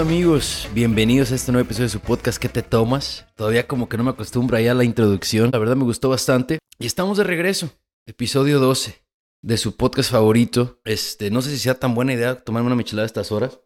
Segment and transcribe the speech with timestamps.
[0.00, 0.68] amigos?
[0.74, 3.24] Bienvenidos a este nuevo episodio de su podcast ¿Qué te tomas?
[3.34, 6.58] Todavía como que no me acostumbro ya a la introducción, la verdad me gustó bastante.
[6.78, 7.70] Y estamos de regreso,
[8.06, 9.02] episodio 12
[9.42, 10.80] de su podcast favorito.
[10.84, 13.58] Este, no sé si sea tan buena idea tomarme una michelada a estas horas.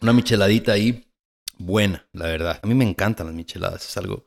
[0.00, 1.12] Una micheladita ahí,
[1.58, 2.60] buena, la verdad.
[2.62, 4.26] A mí me encantan las micheladas, es algo...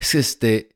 [0.00, 0.70] Es este...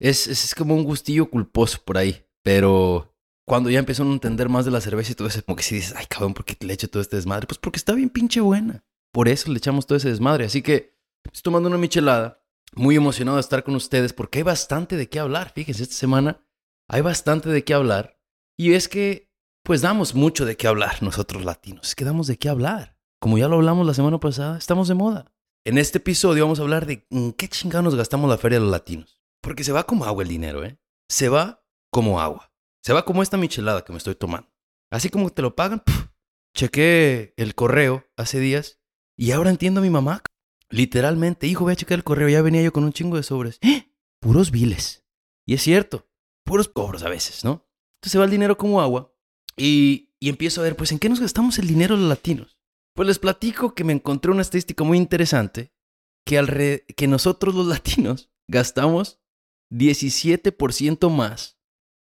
[0.00, 3.14] Es, es, como un gustillo culposo por ahí, pero
[3.46, 5.76] cuando ya empezó a entender más de la cerveza y todo eso, como que si
[5.76, 7.46] dices, ay cabrón, ¿por qué le echo todo este desmadre?
[7.46, 8.84] Pues porque está bien pinche buena.
[9.16, 10.44] Por eso le echamos todo ese desmadre.
[10.44, 14.98] Así que estoy tomando una michelada, muy emocionado de estar con ustedes porque hay bastante
[14.98, 15.52] de qué hablar.
[15.54, 16.44] Fíjense, esta semana
[16.86, 18.20] hay bastante de qué hablar.
[18.58, 21.88] Y es que, pues damos mucho de qué hablar nosotros latinos.
[21.88, 22.98] Es que damos de qué hablar.
[23.18, 25.32] Como ya lo hablamos la semana pasada, estamos de moda.
[25.64, 28.70] En este episodio vamos a hablar de en qué chingados gastamos la feria de los
[28.70, 29.18] latinos.
[29.40, 30.78] Porque se va como agua el dinero, ¿eh?
[31.08, 32.52] Se va como agua.
[32.84, 34.50] Se va como esta michelada que me estoy tomando.
[34.90, 35.82] Así como te lo pagan,
[36.54, 38.78] chequé el correo hace días
[39.16, 40.22] y ahora entiendo a mi mamá.
[40.68, 42.28] Literalmente, hijo, voy a checar el correo.
[42.28, 43.58] Ya venía yo con un chingo de sobres.
[43.62, 43.92] ¡Eh!
[44.20, 45.04] Puros viles.
[45.46, 46.08] Y es cierto,
[46.44, 47.66] puros cobros a veces, ¿no?
[47.98, 49.14] Entonces se va el dinero como agua
[49.56, 52.58] y, y empiezo a ver, pues, ¿en qué nos gastamos el dinero los latinos?
[52.94, 55.72] Pues les platico que me encontré una estadística muy interesante
[56.24, 59.20] que, que nosotros los latinos gastamos
[59.70, 61.58] 17% más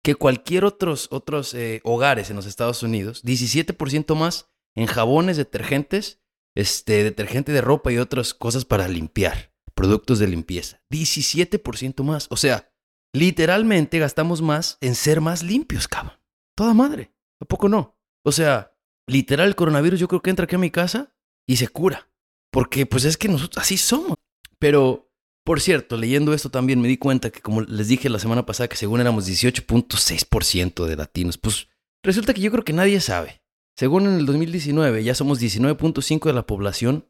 [0.04, 6.22] que cualquier otros, otros eh, hogares en los Estados Unidos, 17% más en jabones, detergentes
[6.55, 10.81] este, detergente de ropa y otras cosas para limpiar, productos de limpieza.
[10.91, 12.28] 17% más.
[12.30, 12.72] O sea,
[13.14, 16.19] literalmente gastamos más en ser más limpios, cabrón.
[16.56, 17.14] Toda madre.
[17.41, 17.97] ¿A poco no?
[18.25, 18.75] O sea,
[19.08, 21.16] literal el coronavirus yo creo que entra aquí a mi casa
[21.47, 22.09] y se cura.
[22.52, 24.17] Porque pues es que nosotros así somos.
[24.58, 25.11] Pero,
[25.45, 28.67] por cierto, leyendo esto también me di cuenta que como les dije la semana pasada
[28.67, 31.67] que según éramos 18.6% de latinos, pues
[32.03, 33.41] resulta que yo creo que nadie sabe.
[33.79, 37.07] Según en el 2019, ya somos 19.5 de la población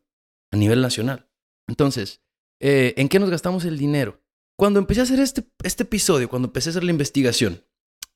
[0.51, 1.27] a nivel nacional.
[1.67, 2.21] Entonces,
[2.61, 4.21] eh, ¿en qué nos gastamos el dinero?
[4.55, 7.65] Cuando empecé a hacer este, este episodio, cuando empecé a hacer la investigación,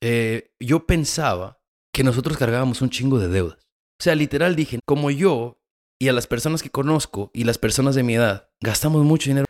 [0.01, 3.57] eh, yo pensaba que nosotros cargábamos un chingo de deudas.
[3.99, 5.59] O sea, literal dije, como yo
[5.99, 9.47] y a las personas que conozco y las personas de mi edad gastamos mucho dinero,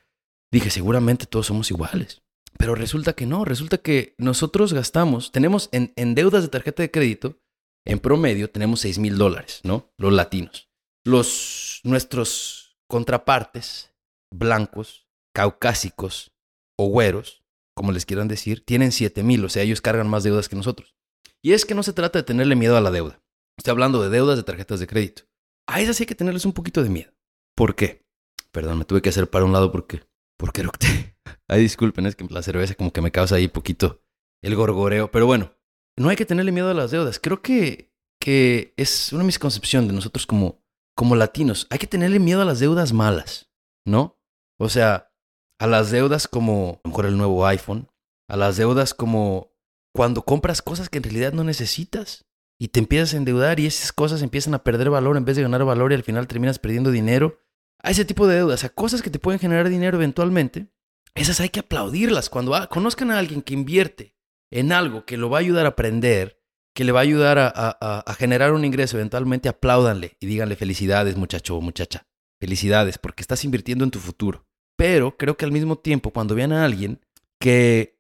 [0.49, 2.21] dije, seguramente todos somos iguales.
[2.57, 6.91] Pero resulta que no, resulta que nosotros gastamos, tenemos en, en deudas de tarjeta de
[6.91, 7.42] crédito,
[7.85, 9.91] en promedio tenemos 6 mil dólares, ¿no?
[9.97, 10.69] Los latinos.
[11.05, 13.93] Los, nuestros contrapartes,
[14.31, 16.31] blancos, caucásicos
[16.77, 17.43] o güeros,
[17.75, 20.95] como les quieran decir, tienen 7 mil, o sea, ellos cargan más deudas que nosotros.
[21.41, 23.21] Y es que no se trata de tenerle miedo a la deuda.
[23.57, 25.23] Estoy hablando de deudas de tarjetas de crédito.
[25.67, 27.11] A esas sí hay que tenerles un poquito de miedo.
[27.55, 28.05] ¿Por qué?
[28.51, 30.03] Perdón, me tuve que hacer para un lado porque...
[30.37, 30.63] Porque
[31.47, 34.01] Ay, disculpen, es que la cerveza como que me causa ahí poquito
[34.41, 35.11] el gorgoreo.
[35.11, 35.55] Pero bueno,
[35.97, 37.19] no hay que tenerle miedo a las deudas.
[37.19, 40.63] Creo que, que es una misconcepción de nosotros como,
[40.95, 41.67] como latinos.
[41.69, 43.49] Hay que tenerle miedo a las deudas malas,
[43.85, 44.19] ¿no?
[44.59, 45.11] O sea,
[45.59, 47.89] a las deudas como mejor el nuevo iPhone,
[48.27, 49.53] a las deudas como
[49.93, 52.25] cuando compras cosas que en realidad no necesitas
[52.59, 55.43] y te empiezas a endeudar y esas cosas empiezan a perder valor en vez de
[55.43, 57.39] ganar valor y al final terminas perdiendo dinero.
[57.81, 60.67] A ese tipo de deudas, a cosas que te pueden generar dinero eventualmente,
[61.15, 62.29] esas hay que aplaudirlas.
[62.29, 64.15] Cuando conozcan a alguien que invierte
[64.53, 66.39] en algo que lo va a ayudar a aprender,
[66.75, 71.57] que le va a ayudar a, generar un ingreso, eventualmente apláudanle y díganle felicidades muchacho
[71.57, 72.05] o muchacha.
[72.39, 74.45] Felicidades porque estás invirtiendo en tu futuro.
[74.77, 77.01] Pero creo que al mismo tiempo cuando vean a alguien
[77.39, 77.99] que...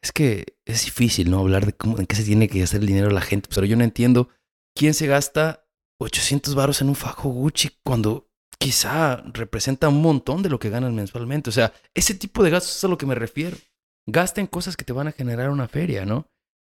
[0.00, 1.40] Es que es difícil, ¿no?
[1.40, 3.48] Hablar de cómo, en qué se tiene que hacer el dinero la gente.
[3.54, 4.28] Pero yo no entiendo
[4.74, 5.66] quién se gasta
[5.98, 10.94] 800 baros en un fajo Gucci cuando quizá representa un montón de lo que ganan
[10.94, 11.50] mensualmente.
[11.50, 13.56] O sea, ese tipo de gastos es a lo que me refiero.
[14.06, 16.30] Gasta en cosas que te van a generar una feria, ¿no?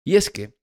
[0.06, 0.58] Y es que,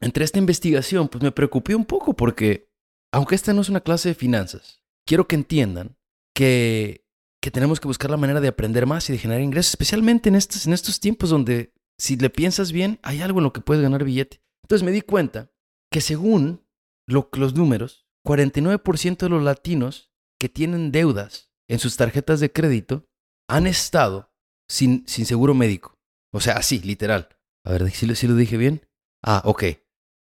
[0.00, 2.70] entre esta investigación, pues me preocupé un poco porque,
[3.12, 5.96] aunque esta no es una clase de finanzas, quiero que entiendan
[6.34, 7.06] que,
[7.40, 10.36] que tenemos que buscar la manera de aprender más y de generar ingresos, especialmente en
[10.36, 13.82] estos, en estos tiempos donde, si le piensas bien, hay algo en lo que puedes
[13.82, 14.42] ganar billete.
[14.64, 15.50] Entonces me di cuenta
[15.90, 16.64] que según
[17.06, 23.08] los números, 49% de los latinos que tienen deudas en sus tarjetas de crédito
[23.48, 24.32] han estado
[24.68, 25.99] sin, sin seguro médico.
[26.32, 27.28] O sea, así, literal.
[27.64, 28.86] A ver, ¿sí, lo dije bien?
[29.22, 29.64] Ah, ok.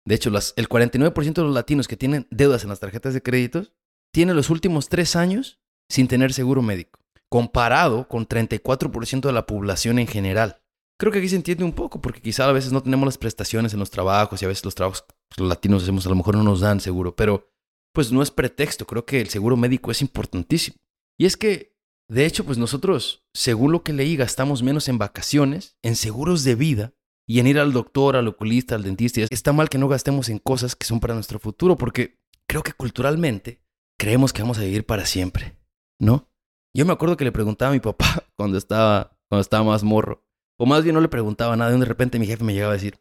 [0.08, 3.24] De hecho, las, el 49% de los latinos que tienen deudas en las tarjetas de
[3.24, 3.74] créditos
[4.14, 5.60] tienen los últimos tres años
[5.90, 7.00] sin tener seguro médico,
[7.30, 10.62] comparado con 34% de la población en general.
[10.98, 13.74] Creo que aquí se entiende un poco, porque quizá a veces no tenemos las prestaciones
[13.74, 16.38] en los trabajos y a veces los trabajos que los latinos hacemos a lo mejor
[16.38, 17.52] no nos dan seguro, pero
[17.94, 20.78] pues no es pretexto, creo que el seguro médico es importantísimo.
[21.18, 21.75] Y es que
[22.08, 26.56] de hecho, pues nosotros, según lo que leí, gastamos menos en vacaciones, en seguros de
[26.56, 26.94] vida
[27.28, 29.22] y en ir al doctor, al oculista, al dentista.
[29.30, 32.74] Está mal que no gastemos en cosas que son para nuestro futuro, porque creo que
[32.74, 33.64] culturalmente
[33.98, 35.58] creemos que vamos a vivir para siempre.
[36.00, 36.30] ¿no?
[36.74, 40.24] Yo me acuerdo que le preguntaba a mi papá cuando estaba, cuando estaba más morro.
[40.58, 41.76] O más bien no le preguntaba nada.
[41.76, 43.00] Y de repente mi jefe me llegaba a decir,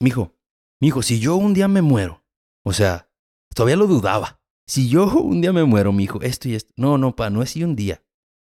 [0.00, 0.34] mijo,
[0.80, 2.24] mijo, si yo un día me muero,
[2.64, 3.10] o sea,
[3.54, 4.40] todavía lo dudaba.
[4.66, 6.72] Si yo un día me muero, mijo, esto y esto.
[6.76, 8.02] No, no, pa, no es si un día.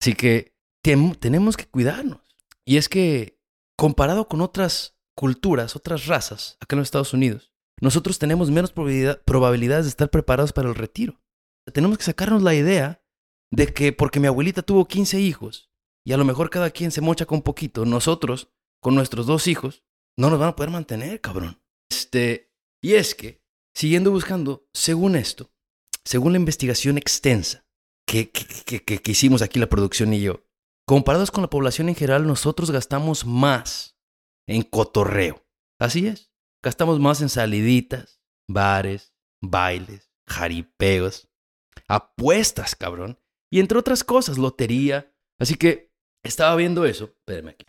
[0.02, 2.22] Así que tenemos que cuidarnos.
[2.66, 3.40] Y es que
[3.78, 7.52] comparado con otras culturas, otras razas, acá en los Estados Unidos,
[7.82, 11.22] nosotros tenemos menos probabilidades de estar preparados para el retiro.
[11.74, 13.04] Tenemos que sacarnos la idea
[13.52, 15.72] de que porque mi abuelita tuvo 15 hijos
[16.06, 18.52] y a lo mejor cada quien se mocha con poquito, nosotros,
[18.82, 19.84] con nuestros dos hijos,
[20.18, 21.62] no nos van a poder mantener, cabrón.
[21.90, 22.52] Este,
[22.82, 23.42] y es que,
[23.76, 25.52] siguiendo buscando, según esto,
[26.04, 27.69] según la investigación extensa
[28.10, 30.44] que, que, que, hicimos aquí la producción y yo,
[30.88, 33.98] comparados con la población en general, nosotros gastamos más
[34.48, 35.46] en cotorreo.
[35.80, 36.32] Así es.
[36.64, 41.30] Gastamos más en saliditas, bares, bailes, jaripeos,
[41.88, 43.20] apuestas, cabrón.
[43.52, 45.14] Y entre otras cosas, lotería.
[45.38, 45.92] Así que
[46.24, 47.16] estaba viendo eso.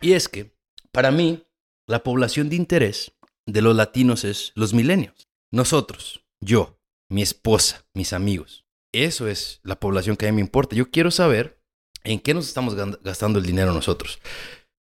[0.01, 0.57] Y es que,
[0.91, 1.45] para mí,
[1.87, 3.13] la población de interés
[3.45, 5.29] de los latinos es los milenios.
[5.51, 6.79] Nosotros, yo,
[7.09, 8.65] mi esposa, mis amigos.
[8.93, 10.75] Eso es la población que a mí me importa.
[10.75, 11.61] Yo quiero saber
[12.03, 14.19] en qué nos estamos gastando el dinero nosotros.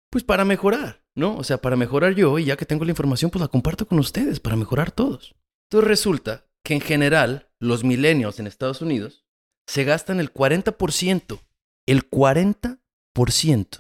[0.09, 1.35] Pues para mejorar, ¿no?
[1.35, 3.99] O sea, para mejorar yo, y ya que tengo la información, pues la comparto con
[3.99, 5.35] ustedes, para mejorar todos.
[5.69, 9.25] Entonces resulta que en general los milenios en Estados Unidos
[9.67, 11.41] se gastan el 40%,
[11.85, 13.79] el 40%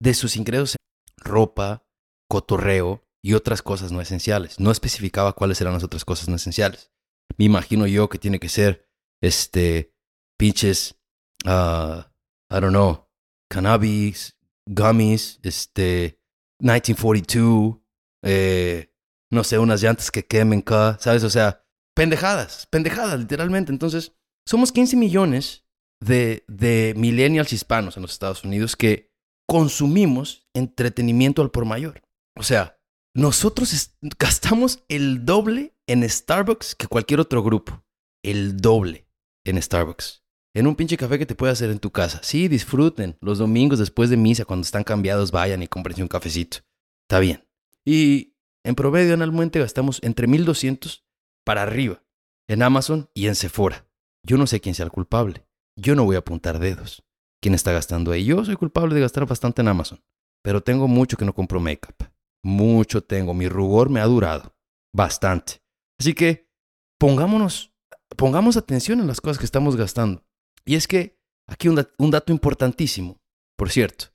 [0.00, 1.86] de sus ingresos en ropa,
[2.28, 4.58] cotorreo y otras cosas no esenciales.
[4.58, 6.90] No especificaba cuáles eran las otras cosas no esenciales.
[7.36, 8.87] Me imagino yo que tiene que ser,
[9.20, 9.94] este,
[10.38, 10.96] pinches,
[11.44, 12.02] uh,
[12.50, 13.08] I don't know,
[13.50, 14.36] cannabis,
[14.66, 16.20] gummies, este,
[16.60, 17.80] 1942,
[18.24, 18.92] eh,
[19.30, 20.62] no sé, unas llantas que quemen
[20.98, 21.24] ¿sabes?
[21.24, 23.72] O sea, pendejadas, pendejadas, literalmente.
[23.72, 24.14] Entonces,
[24.46, 25.66] somos 15 millones
[26.00, 29.12] de, de millennials hispanos en los Estados Unidos que
[29.46, 32.02] consumimos entretenimiento al por mayor.
[32.36, 32.78] O sea,
[33.14, 37.84] nosotros gastamos el doble en Starbucks que cualquier otro grupo.
[38.22, 39.07] El doble
[39.44, 40.22] en Starbucks
[40.58, 42.20] en un pinche café que te puede hacer en tu casa.
[42.22, 43.16] Sí, disfruten.
[43.20, 46.58] Los domingos después de misa, cuando están cambiados, vayan y compren un cafecito.
[47.06, 47.48] Está bien.
[47.84, 51.06] Y en promedio en Almuente gastamos entre 1200
[51.44, 52.02] para arriba
[52.48, 53.86] en Amazon y en Sephora.
[54.26, 55.46] Yo no sé quién sea el culpable.
[55.76, 57.04] Yo no voy a apuntar dedos.
[57.40, 58.24] ¿Quién está gastando ahí?
[58.24, 60.02] Yo soy culpable de gastar bastante en Amazon.
[60.42, 62.10] Pero tengo mucho que no compro make-up.
[62.42, 63.32] Mucho tengo.
[63.32, 64.56] Mi rugor me ha durado.
[64.92, 65.62] Bastante.
[66.00, 66.50] Así que
[66.98, 67.72] pongámonos,
[68.16, 70.24] pongamos atención en las cosas que estamos gastando.
[70.64, 73.20] Y es que aquí un, dato importantísimo,
[73.56, 74.06] por cierto.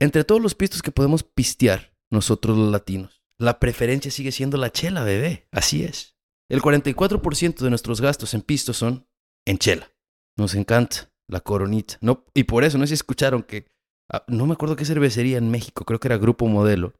[0.00, 4.70] Entre todos los pistos que podemos pistear nosotros los latinos, la preferencia sigue siendo la
[4.70, 5.48] chela, bebé.
[5.50, 6.16] Así es.
[6.48, 9.08] El 44% de nuestros gastos en pistos son
[9.46, 9.90] en chela.
[10.36, 11.98] Nos encanta la coronita.
[12.00, 13.66] No, y por eso, no sé si escucharon que,
[14.12, 16.94] ah, no me acuerdo qué cervecería en México, creo que era Grupo Modelo,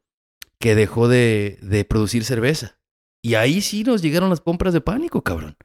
[0.58, 2.75] que dejó de, de producir cerveza.
[3.26, 5.56] Y ahí sí nos llegaron las compras de pánico, cabrón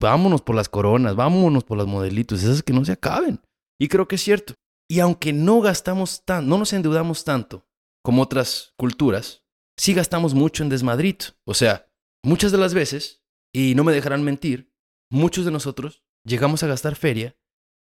[0.00, 3.40] vámonos por las coronas, vámonos por los modelitos, esas que no se acaben.
[3.78, 4.54] Y creo que es cierto.
[4.88, 7.68] Y aunque no gastamos tanto, no nos endeudamos tanto
[8.02, 9.44] como otras culturas,
[9.76, 11.26] sí gastamos mucho en desmadrito.
[11.44, 11.86] O sea,
[12.24, 13.22] muchas de las veces,
[13.54, 14.72] y no me dejarán mentir,
[15.10, 17.36] muchos de nosotros llegamos a gastar feria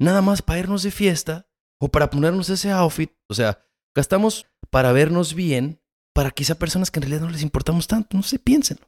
[0.01, 1.49] nada más para irnos de fiesta
[1.81, 3.13] o para ponernos ese outfit.
[3.29, 5.81] O sea, gastamos para vernos bien,
[6.15, 8.17] para quizá personas que en realidad no les importamos tanto.
[8.17, 8.79] No se piensen,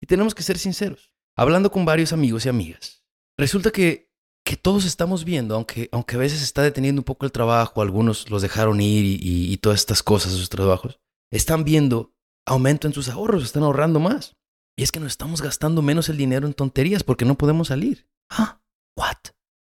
[0.00, 3.02] Y tenemos que ser sinceros hablando con varios amigos y amigas,
[3.38, 4.10] resulta que,
[4.44, 8.28] que todos estamos viendo, aunque, aunque a veces está deteniendo un poco el trabajo, algunos
[8.30, 11.00] los dejaron ir y, todas estas cosas, sus trabajos,
[11.32, 12.14] están viendo
[12.46, 14.36] aumento en sus ahorros, están ahorrando más.
[14.76, 18.08] Y es que nos estamos gastando menos el dinero en tonterías porque no podemos salir.
[18.30, 18.62] Ah,
[18.96, 19.16] what?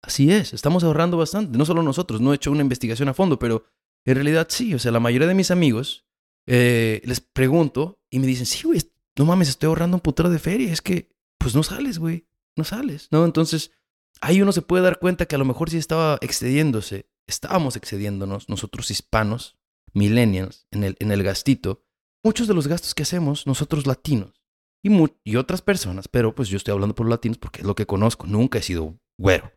[0.02, 1.56] Así es, estamos ahorrando bastante.
[1.56, 3.64] No solo nosotros, no he hecho una investigación a fondo, pero
[4.06, 4.74] en realidad sí.
[4.74, 6.06] O sea, la mayoría de mis amigos
[6.46, 8.80] eh, les pregunto y me dicen, sí, güey,
[9.18, 10.72] no mames, estoy ahorrando un putero de feria.
[10.72, 12.26] Es que pues no sales, güey,
[12.56, 13.24] no sales, ¿no?
[13.24, 13.72] Entonces,
[14.20, 18.48] ahí uno se puede dar cuenta que a lo mejor sí estaba excediéndose, estábamos excediéndonos
[18.48, 19.56] nosotros hispanos,
[19.92, 21.82] millennials, en el, en el gastito,
[22.22, 24.44] muchos de los gastos que hacemos nosotros latinos
[24.84, 24.90] y,
[25.24, 28.26] y otras personas, pero pues yo estoy hablando por latinos porque es lo que conozco,
[28.26, 29.52] nunca he sido güero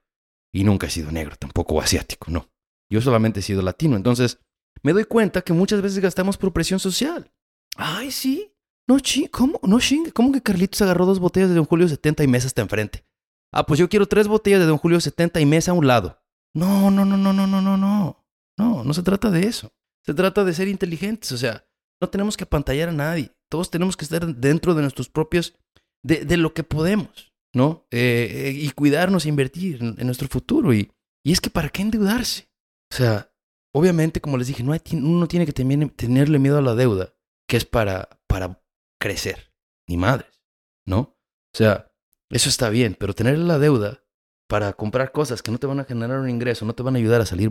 [0.54, 2.50] y nunca he sido negro, tampoco asiático, no.
[2.90, 4.40] Yo solamente he sido latino, entonces
[4.82, 7.32] me doy cuenta que muchas veces gastamos por presión social.
[7.76, 8.53] Ay, sí,
[8.88, 9.60] no ching, ¿cómo?
[9.64, 12.62] No ching, ¿cómo que Carlitos agarró dos botellas de Don Julio 70 y mesa hasta
[12.62, 13.06] enfrente?
[13.52, 16.20] Ah, pues yo quiero tres botellas de Don Julio 70 y mesa a un lado.
[16.56, 18.26] No, no, no, no, no, no, no, no.
[18.58, 19.72] No, no se trata de eso.
[20.06, 21.66] Se trata de ser inteligentes, o sea,
[22.02, 23.32] no tenemos que apantallar a nadie.
[23.50, 25.54] Todos tenemos que estar dentro de nuestros propios,
[26.04, 27.88] de, de lo que podemos, ¿no?
[27.92, 30.74] Eh, eh, y cuidarnos e invertir en, nuestro futuro.
[30.74, 30.92] Y
[31.24, 32.50] Y es que ¿para qué endeudarse?
[32.92, 33.32] O sea,
[33.74, 37.14] obviamente, como les dije, no hay, uno tiene que tenerle miedo a la deuda,
[37.48, 38.63] que es para, para
[39.04, 39.52] crecer,
[39.86, 40.42] ni madres,
[40.86, 41.00] ¿no?
[41.54, 41.92] O sea,
[42.30, 44.02] eso está bien, pero tener la deuda
[44.48, 47.00] para comprar cosas que no te van a generar un ingreso, no te van a
[47.00, 47.50] ayudar a salir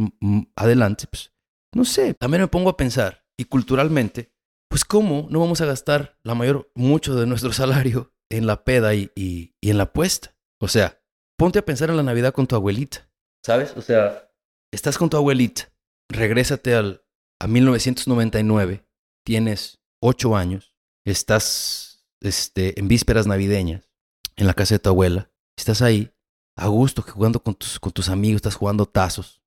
[0.56, 1.30] adelante, pues,
[1.74, 4.32] no sé, también me pongo a pensar, y culturalmente,
[4.70, 8.94] pues cómo no vamos a gastar la mayor, mucho de nuestro salario en la peda
[8.94, 10.34] y, y, en la apuesta.
[10.58, 11.02] O sea,
[11.36, 13.10] ponte a pensar en la Navidad con tu abuelita,
[13.44, 13.76] ¿sabes?
[13.76, 14.30] O sea,
[14.72, 15.70] estás con tu abuelita,
[16.08, 17.04] regrésate al,
[17.38, 18.86] a 1999,
[19.22, 20.71] tienes ocho años,
[21.04, 23.90] estás este, en vísperas navideñas,
[24.36, 26.12] en la casa de tu abuela, estás ahí,
[26.56, 29.42] a gusto, jugando con tus, con tus amigos, estás jugando tazos,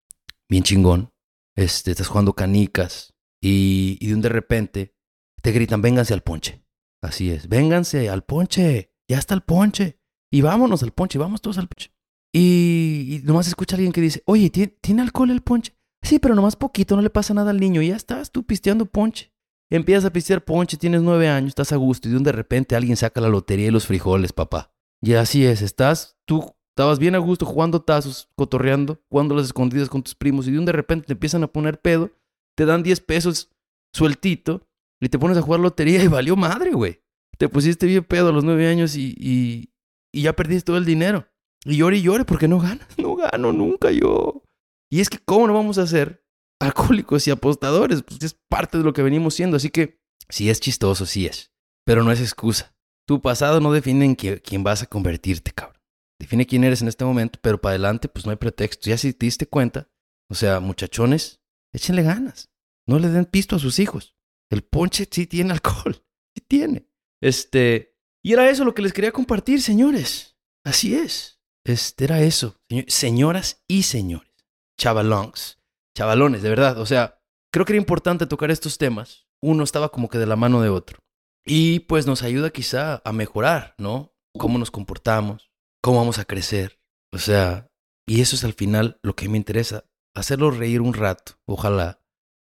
[0.50, 1.13] bien chingón,
[1.55, 4.95] este, estás jugando canicas, y, y de un de repente
[5.41, 6.63] te gritan, vénganse al ponche.
[7.01, 10.00] Así es, vénganse al ponche, ya está el ponche,
[10.31, 11.95] y vámonos al ponche, vamos todos al ponche.
[12.38, 15.74] Y, nomás escucha alguien que dice, oye, ¿tiene, alcohol el ponche?
[16.01, 17.81] Sí, pero nomás poquito, no le pasa nada al niño.
[17.81, 19.31] Y ya estás tú pisteando ponche.
[19.72, 22.75] Empiezas a pistear ponche, tienes nueve años, estás a gusto y de un de repente
[22.75, 24.72] alguien saca la lotería y los frijoles, papá.
[25.01, 29.89] Y así es, estás, tú estabas bien a gusto jugando tazos, cotorreando, jugando las escondidas
[29.89, 32.12] con tus primos y de un de repente te empiezan a poner pedo,
[32.55, 33.50] te dan diez pesos
[33.93, 34.67] sueltito
[35.01, 37.01] y te pones a jugar lotería y valió madre, güey.
[37.38, 39.74] Te pusiste bien pedo a los nueve años y, y,
[40.13, 41.27] y ya perdiste todo el dinero.
[41.65, 42.88] Y llore y llore porque no ganas.
[42.98, 44.43] No gano nunca yo.
[44.91, 46.25] Y es que, ¿cómo no vamos a ser
[46.59, 48.03] alcohólicos y apostadores?
[48.03, 49.57] Pues es parte de lo que venimos siendo.
[49.57, 51.51] Así que, sí es chistoso, sí es.
[51.85, 52.75] Pero no es excusa.
[53.07, 55.81] Tu pasado no define en quién vas a convertirte, cabrón.
[56.19, 58.89] Define quién eres en este momento, pero para adelante, pues no hay pretexto.
[58.89, 59.89] Ya si te diste cuenta,
[60.29, 61.41] o sea, muchachones,
[61.74, 62.50] échenle ganas.
[62.88, 64.15] No le den pisto a sus hijos.
[64.50, 66.03] El ponche sí tiene alcohol.
[66.35, 66.88] Sí tiene.
[67.21, 67.95] Este.
[68.24, 70.38] Y era eso lo que les quería compartir, señores.
[70.63, 71.39] Así es.
[71.63, 72.59] Este era eso.
[72.88, 74.31] Señoras y señores.
[74.79, 75.59] Chavalongs.
[75.95, 76.79] Chavalones, de verdad.
[76.79, 77.19] O sea,
[77.51, 79.27] creo que era importante tocar estos temas.
[79.41, 80.99] Uno estaba como que de la mano de otro.
[81.45, 84.15] Y pues nos ayuda quizá a mejorar, ¿no?
[84.37, 86.79] Cómo nos comportamos, cómo vamos a crecer.
[87.13, 87.69] O sea,
[88.07, 89.85] y eso es al final lo que me interesa.
[90.15, 92.01] Hacerlos reír un rato, ojalá.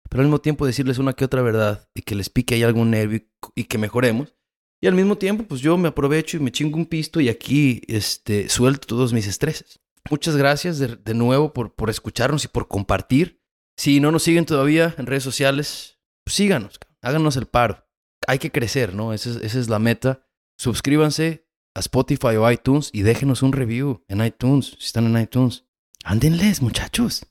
[0.09, 2.91] Pero al mismo tiempo decirles una que otra verdad y que les pique ahí algún
[2.91, 3.21] nervio
[3.55, 4.35] y que mejoremos.
[4.81, 7.81] Y al mismo tiempo, pues yo me aprovecho y me chingo un pisto y aquí
[7.87, 9.79] este, suelto todos mis estreses.
[10.09, 13.42] Muchas gracias de, nuevo por, por escucharnos y por compartir.
[13.83, 17.85] Si no nos siguen todavía en redes sociales, pues síganos, háganos el paro.
[18.27, 19.11] Hay que crecer, ¿no?
[19.11, 20.25] Esa es, esa es la meta.
[20.57, 25.65] Suscríbanse a Spotify o iTunes y déjenos un review en iTunes, si están en iTunes.
[26.05, 27.25] Ándenles, muchachos.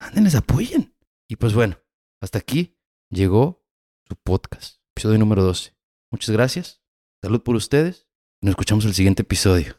[0.00, 0.96] Ándenles, apoyen.
[1.28, 1.78] Y pues bueno,
[2.22, 2.78] hasta aquí
[3.10, 3.68] llegó
[4.08, 5.76] su podcast, episodio número 12.
[6.10, 6.82] Muchas gracias.
[7.22, 8.08] Salud por ustedes.
[8.40, 9.76] Nos escuchamos el siguiente episodio.